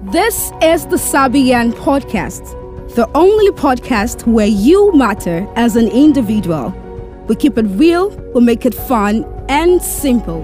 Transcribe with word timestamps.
This 0.00 0.50
is 0.62 0.86
the 0.86 0.96
Sabian 0.96 1.72
Podcast, 1.72 2.44
the 2.94 3.08
only 3.14 3.50
podcast 3.52 4.26
where 4.26 4.46
you 4.46 4.92
matter 4.94 5.46
as 5.54 5.76
an 5.76 5.88
individual. 5.88 6.70
We 7.28 7.36
keep 7.36 7.56
it 7.56 7.66
real, 7.66 8.08
we 8.34 8.40
make 8.40 8.66
it 8.66 8.74
fun 8.74 9.24
and 9.48 9.80
simple. 9.80 10.42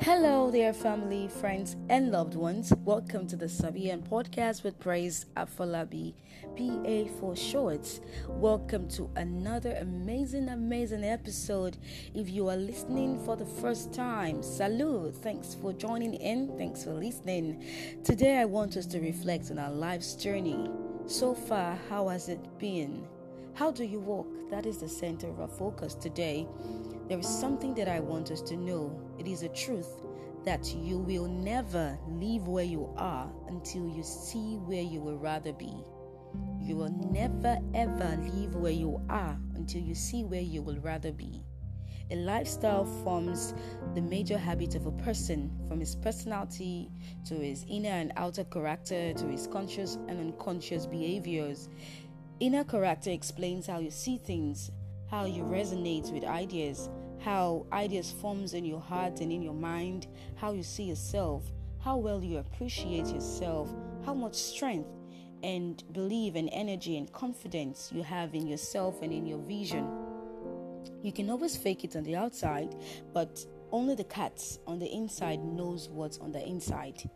Hello 0.00 0.50
dear 0.50 0.72
family, 0.74 1.28
friends, 1.28 1.76
and 1.88 2.10
loved 2.10 2.34
ones. 2.34 2.72
Welcome 2.84 3.26
to 3.28 3.36
the 3.36 3.46
Sabian 3.46 4.06
Podcast 4.06 4.62
with 4.62 4.78
Praise 4.78 5.26
Afolabi, 5.36 6.14
PA 6.56 7.10
for 7.18 7.34
short. 7.34 8.00
Welcome 8.28 8.88
to 8.90 9.08
another 9.16 9.76
amazing, 9.80 10.48
amazing 10.48 11.04
episode. 11.04 11.78
If 12.12 12.28
you 12.28 12.48
are 12.48 12.56
listening 12.56 13.24
for 13.24 13.36
the 13.36 13.46
first 13.46 13.94
time, 13.94 14.42
salute. 14.42 15.14
Thanks 15.14 15.54
for 15.54 15.72
joining 15.72 16.14
in. 16.14 16.58
Thanks 16.58 16.84
for 16.84 16.92
listening. 16.92 17.64
Today, 18.02 18.38
I 18.38 18.44
want 18.44 18.76
us 18.76 18.86
to 18.86 19.00
reflect 19.00 19.50
on 19.50 19.58
our 19.58 19.70
life's 19.70 20.14
journey. 20.14 20.68
So 21.06 21.34
far, 21.34 21.78
how 21.88 22.08
has 22.08 22.28
it 22.28 22.58
been? 22.58 23.06
How 23.54 23.70
do 23.70 23.84
you 23.84 24.00
walk? 24.00 24.26
That 24.50 24.66
is 24.66 24.78
the 24.78 24.88
center 24.88 25.28
of 25.28 25.38
our 25.38 25.46
focus 25.46 25.94
today. 25.94 26.48
There 27.08 27.20
is 27.20 27.28
something 27.28 27.72
that 27.76 27.86
I 27.86 28.00
want 28.00 28.32
us 28.32 28.42
to 28.42 28.56
know. 28.56 29.00
It 29.16 29.28
is 29.28 29.44
a 29.44 29.48
truth 29.48 29.88
that 30.44 30.74
you 30.74 30.98
will 30.98 31.28
never 31.28 31.96
leave 32.08 32.48
where 32.48 32.64
you 32.64 32.92
are 32.96 33.30
until 33.46 33.88
you 33.88 34.02
see 34.02 34.56
where 34.56 34.82
you 34.82 35.00
will 35.00 35.18
rather 35.18 35.52
be. 35.52 35.72
You 36.60 36.74
will 36.74 36.90
never 37.12 37.60
ever 37.74 38.18
leave 38.34 38.56
where 38.56 38.72
you 38.72 39.00
are 39.08 39.38
until 39.54 39.82
you 39.82 39.94
see 39.94 40.24
where 40.24 40.40
you 40.40 40.60
will 40.60 40.80
rather 40.80 41.12
be. 41.12 41.44
A 42.10 42.16
lifestyle 42.16 42.84
forms 43.02 43.54
the 43.94 44.02
major 44.02 44.36
habit 44.36 44.74
of 44.74 44.84
a 44.84 44.92
person, 44.92 45.50
from 45.66 45.80
his 45.80 45.96
personality 45.96 46.90
to 47.24 47.34
his 47.34 47.64
inner 47.66 47.88
and 47.88 48.12
outer 48.16 48.44
character 48.44 49.14
to 49.14 49.26
his 49.26 49.46
conscious 49.46 49.94
and 50.08 50.20
unconscious 50.20 50.84
behaviors. 50.84 51.70
Inner 52.40 52.64
character 52.64 53.10
explains 53.10 53.68
how 53.68 53.78
you 53.78 53.92
see 53.92 54.18
things, 54.18 54.72
how 55.08 55.24
you 55.24 55.44
resonate 55.44 56.12
with 56.12 56.24
ideas, 56.24 56.90
how 57.20 57.64
ideas 57.72 58.10
forms 58.10 58.54
in 58.54 58.64
your 58.64 58.80
heart 58.80 59.20
and 59.20 59.30
in 59.30 59.40
your 59.40 59.54
mind, 59.54 60.08
how 60.34 60.52
you 60.52 60.64
see 60.64 60.82
yourself, 60.82 61.44
how 61.78 61.96
well 61.96 62.24
you 62.24 62.38
appreciate 62.38 63.06
yourself, 63.06 63.72
how 64.04 64.14
much 64.14 64.34
strength 64.34 64.88
and 65.44 65.84
belief 65.92 66.34
and 66.34 66.48
energy 66.52 66.96
and 66.96 67.12
confidence 67.12 67.92
you 67.94 68.02
have 68.02 68.34
in 68.34 68.48
yourself 68.48 69.00
and 69.02 69.12
in 69.12 69.26
your 69.26 69.38
vision. 69.38 69.88
You 71.02 71.12
can 71.12 71.30
always 71.30 71.56
fake 71.56 71.84
it 71.84 71.94
on 71.94 72.02
the 72.02 72.16
outside, 72.16 72.74
but 73.12 73.46
only 73.70 73.94
the 73.94 74.04
cat 74.04 74.42
on 74.66 74.80
the 74.80 74.92
inside 74.92 75.44
knows 75.44 75.88
what's 75.88 76.18
on 76.18 76.32
the 76.32 76.44
inside. 76.44 77.08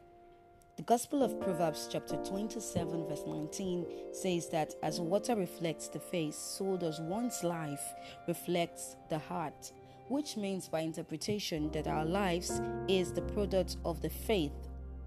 The 0.78 0.84
Gospel 0.84 1.24
of 1.24 1.40
Proverbs, 1.40 1.88
chapter 1.90 2.14
27, 2.18 3.08
verse 3.08 3.24
19, 3.26 3.84
says 4.12 4.48
that 4.50 4.76
as 4.84 5.00
water 5.00 5.34
reflects 5.34 5.88
the 5.88 5.98
face, 5.98 6.36
so 6.36 6.76
does 6.76 7.00
one's 7.00 7.42
life 7.42 7.82
reflects 8.28 8.94
the 9.10 9.18
heart, 9.18 9.72
which 10.06 10.36
means 10.36 10.68
by 10.68 10.82
interpretation 10.82 11.68
that 11.72 11.88
our 11.88 12.04
lives 12.04 12.62
is 12.86 13.10
the 13.10 13.22
product 13.22 13.76
of 13.84 14.00
the 14.02 14.08
faith, 14.08 14.52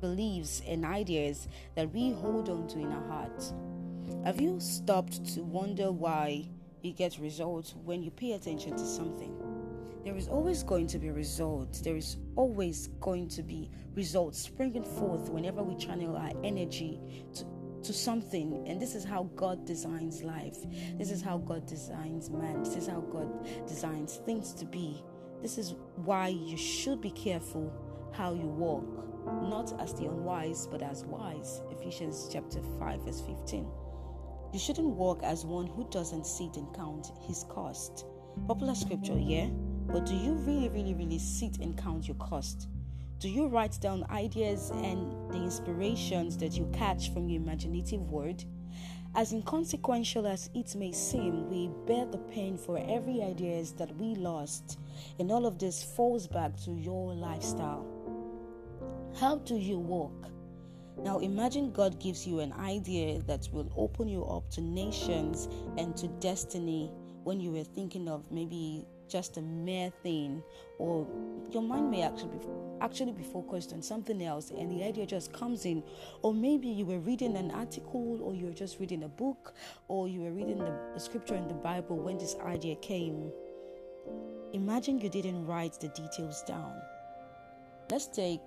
beliefs, 0.02 0.62
and 0.68 0.84
ideas 0.84 1.48
that 1.76 1.90
we 1.94 2.12
hold 2.12 2.50
on 2.50 2.68
to 2.68 2.80
in 2.80 2.92
our 2.92 3.08
hearts. 3.08 3.54
Have 4.26 4.42
you 4.42 4.60
stopped 4.60 5.24
to 5.36 5.42
wonder 5.42 5.90
why 5.90 6.50
you 6.82 6.92
get 6.92 7.18
results 7.18 7.76
when 7.86 8.04
you 8.04 8.12
pay 8.12 8.34
attention 8.34 8.72
to 8.72 8.86
something? 8.86 9.41
There 10.04 10.16
is 10.16 10.28
always 10.28 10.64
going 10.64 10.88
to 10.88 11.00
be 11.00 11.12
results. 11.12 11.82
There 11.82 11.96
is 11.96 12.18
always 12.36 12.88
going 13.00 13.28
to 13.30 13.44
be 13.44 13.70
results 13.94 14.40
springing 14.40 14.84
forth 14.84 15.30
whenever 15.30 15.62
we 15.62 15.76
channel 15.76 16.16
our 16.18 16.32
energy 16.44 17.00
to, 17.36 17.46
to 17.84 17.94
something. 17.94 18.64
And 18.68 18.82
this 18.82 18.96
is 18.96 19.04
how 19.04 19.30
God 19.36 19.66
designs 19.66 20.24
life. 20.24 20.58
This 20.98 21.12
is 21.12 21.22
how 21.22 21.38
God 21.38 21.68
designs 21.68 22.30
man. 22.30 22.64
This 22.64 22.76
is 22.76 22.88
how 22.88 23.02
God 23.02 23.68
designs 23.68 24.16
things 24.26 24.54
to 24.56 24.66
be. 24.66 25.04
This 25.42 25.58
is 25.58 25.76
why 25.96 26.30
you 26.30 26.58
should 26.58 27.02
be 27.02 27.12
careful 27.12 27.72
how 28.14 28.34
you 28.34 28.48
walk, 28.48 28.86
not 29.50 29.80
as 29.80 29.94
the 29.94 30.06
unwise, 30.06 30.68
but 30.68 30.82
as 30.82 31.06
wise. 31.06 31.62
Ephesians 31.72 32.28
chapter 32.32 32.60
5, 32.80 33.02
verse 33.04 33.22
15. 33.22 33.68
You 34.54 34.60
shouldn't 34.60 34.88
walk 34.88 35.24
as 35.24 35.46
one 35.46 35.68
who 35.68 35.88
doesn't 35.90 36.26
sit 36.26 36.58
and 36.58 36.74
count 36.76 37.12
his 37.22 37.46
cost. 37.50 38.06
Popular 38.48 38.76
scripture, 38.76 39.18
yeah? 39.18 39.48
But 39.88 40.06
do 40.06 40.16
you 40.16 40.34
really, 40.34 40.70
really, 40.70 40.94
really 40.94 41.20
sit 41.20 41.60
and 41.60 41.78
count 41.78 42.08
your 42.08 42.18
cost? 42.18 42.68
Do 43.20 43.30
you 43.30 43.48
write 43.48 43.80
down 43.80 44.06
ideas 44.10 44.72
and 44.74 45.32
the 45.32 45.38
inspirations 45.38 46.38
that 46.38 46.54
you 46.54 46.70
catch 46.74 47.14
from 47.14 47.30
your 47.30 47.42
imaginative 47.42 48.02
word? 48.10 48.44
As 49.14 49.34
inconsequential 49.34 50.26
as 50.26 50.50
it 50.56 50.74
may 50.76 50.92
seem, 50.94 51.50
we 51.50 51.70
bear 51.86 52.06
the 52.06 52.18
pain 52.18 52.58
for 52.58 52.78
every 52.78 53.22
ideas 53.22 53.74
that 53.74 53.96
we 53.98 54.16
lost, 54.16 54.80
and 55.20 55.32
all 55.32 55.46
of 55.46 55.60
this 55.60 55.84
falls 55.84 56.28
back 56.28 56.56
to 56.62 56.72
your 56.72 57.14
lifestyle. 57.14 57.86
How 59.20 59.36
do 59.40 59.56
you 59.56 59.78
walk? 59.78 60.32
Now 60.98 61.20
imagine 61.20 61.72
God 61.72 62.00
gives 62.00 62.26
you 62.26 62.40
an 62.40 62.54
idea 62.54 63.20
that 63.24 63.50
will 63.52 63.72
open 63.76 64.08
you 64.08 64.24
up 64.24 64.50
to 64.52 64.62
nations 64.62 65.50
and 65.78 65.96
to 65.98 66.08
destiny 66.08 66.92
when 67.24 67.40
you 67.40 67.52
were 67.52 67.64
thinking 67.64 68.08
of 68.08 68.32
maybe 68.32 68.86
just 69.12 69.38
a 69.38 69.42
mere 69.42 69.92
thing 70.04 70.42
or 70.80 71.06
your 71.52 71.62
mind 71.62 71.92
may 71.92 72.02
actually 72.02 72.38
be, 72.38 72.46
actually 72.80 73.12
be 73.12 73.24
focused 73.24 73.74
on 73.74 73.82
something 73.82 74.24
else 74.24 74.52
and 74.52 74.72
the 74.72 74.84
idea 74.84 75.06
just 75.06 75.34
comes 75.34 75.66
in. 75.66 75.84
Or 76.22 76.34
maybe 76.34 76.68
you 76.68 76.86
were 76.86 77.00
reading 77.00 77.36
an 77.36 77.52
article 77.52 78.20
or 78.22 78.34
you 78.34 78.46
were 78.46 78.54
just 78.54 78.80
reading 78.80 79.04
a 79.04 79.10
book 79.10 79.54
or 79.90 80.08
you 80.08 80.22
were 80.22 80.32
reading 80.32 80.60
the, 80.60 80.74
the 80.94 81.00
scripture 81.00 81.36
in 81.36 81.48
the 81.48 81.54
bible 81.54 81.98
when 81.98 82.18
this 82.18 82.36
idea 82.46 82.76
came. 82.78 83.32
Imagine 84.54 85.00
you 85.00 85.10
didn't 85.10 85.46
write 85.46 85.80
the 85.80 85.90
details 85.90 86.42
down. 86.44 86.74
Let's 87.90 88.08
take 88.08 88.40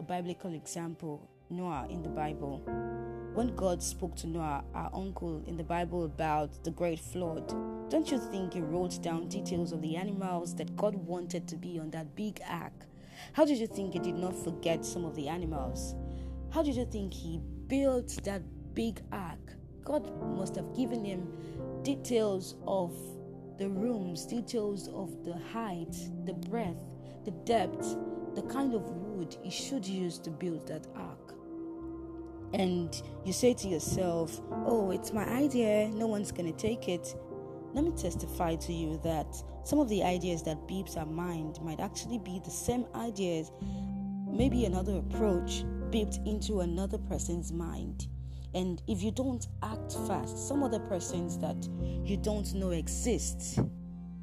a 0.00 0.02
biblical 0.02 0.54
example 0.54 1.28
noah 1.50 1.86
in 1.90 2.02
the 2.02 2.08
bible 2.08 2.62
when 3.32 3.54
God 3.54 3.80
spoke 3.80 4.16
to 4.16 4.26
Noah, 4.26 4.64
our 4.74 4.90
uncle, 4.92 5.42
in 5.46 5.56
the 5.56 5.62
Bible 5.62 6.04
about 6.04 6.64
the 6.64 6.72
great 6.72 6.98
flood, 6.98 7.48
don't 7.88 8.10
you 8.10 8.18
think 8.18 8.54
he 8.54 8.60
wrote 8.60 9.00
down 9.02 9.28
details 9.28 9.70
of 9.70 9.80
the 9.82 9.94
animals 9.94 10.52
that 10.56 10.76
God 10.76 10.96
wanted 10.96 11.46
to 11.46 11.56
be 11.56 11.78
on 11.78 11.90
that 11.90 12.16
big 12.16 12.40
ark? 12.48 12.72
How 13.32 13.44
did 13.44 13.58
you 13.58 13.68
think 13.68 13.92
he 13.92 14.00
did 14.00 14.16
not 14.16 14.36
forget 14.36 14.84
some 14.84 15.04
of 15.04 15.14
the 15.14 15.28
animals? 15.28 15.94
How 16.52 16.64
did 16.64 16.74
you 16.74 16.84
think 16.84 17.14
he 17.14 17.40
built 17.68 18.18
that 18.24 18.42
big 18.74 19.00
ark? 19.12 19.54
God 19.84 20.12
must 20.36 20.56
have 20.56 20.74
given 20.74 21.04
him 21.04 21.28
details 21.84 22.56
of 22.66 22.92
the 23.58 23.68
rooms, 23.68 24.26
details 24.26 24.88
of 24.88 25.24
the 25.24 25.38
height, 25.52 25.94
the 26.24 26.34
breadth, 26.34 26.82
the 27.24 27.30
depth, 27.30 27.96
the 28.34 28.42
kind 28.42 28.74
of 28.74 28.82
wood 28.90 29.36
he 29.40 29.50
should 29.50 29.86
use 29.86 30.18
to 30.18 30.30
build 30.30 30.66
that 30.66 30.88
ark 30.96 31.39
and 32.52 33.02
you 33.24 33.32
say 33.32 33.54
to 33.54 33.68
yourself, 33.68 34.40
Oh, 34.50 34.90
it's 34.90 35.12
my 35.12 35.24
idea, 35.24 35.88
no 35.88 36.06
one's 36.06 36.32
gonna 36.32 36.52
take 36.52 36.88
it, 36.88 37.14
let 37.72 37.84
me 37.84 37.92
testify 37.92 38.56
to 38.56 38.72
you 38.72 38.98
that 39.04 39.42
some 39.64 39.78
of 39.78 39.88
the 39.88 40.02
ideas 40.02 40.42
that 40.42 40.66
beeps 40.66 40.96
our 40.96 41.06
mind 41.06 41.60
might 41.62 41.78
actually 41.78 42.18
be 42.18 42.40
the 42.44 42.50
same 42.50 42.86
ideas, 42.96 43.52
maybe 44.28 44.64
another 44.64 44.96
approach 44.96 45.64
beeped 45.90 46.24
into 46.26 46.60
another 46.60 46.98
person's 46.98 47.52
mind. 47.52 48.08
And 48.54 48.82
if 48.88 49.02
you 49.02 49.12
don't 49.12 49.46
act 49.62 49.92
fast, 50.08 50.48
some 50.48 50.64
other 50.64 50.80
persons 50.80 51.38
that 51.38 51.68
you 52.04 52.16
don't 52.16 52.52
know 52.54 52.70
exist 52.70 53.60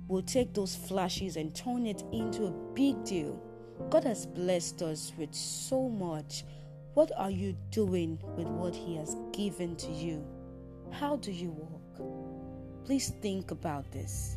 will 0.10 0.22
take 0.22 0.54
those 0.54 0.76
flashes 0.76 1.38
and 1.38 1.56
turn 1.56 1.86
it 1.86 2.04
into 2.12 2.46
a 2.48 2.52
big 2.74 3.02
deal. 3.06 3.42
God 3.90 4.04
has 4.04 4.26
blessed 4.26 4.82
us 4.82 5.14
with 5.18 5.34
so 5.34 5.88
much 5.88 6.44
what 6.98 7.12
are 7.16 7.30
you 7.30 7.56
doing 7.70 8.18
with 8.36 8.48
what 8.48 8.74
He 8.74 8.96
has 8.96 9.16
given 9.32 9.76
to 9.76 9.92
you? 9.92 10.26
How 10.90 11.18
do 11.18 11.32
you 11.32 11.52
walk? 11.52 12.86
Please 12.86 13.14
think 13.22 13.52
about 13.52 13.86
this. 13.92 14.36